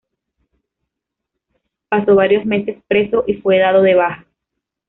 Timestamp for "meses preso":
2.43-3.23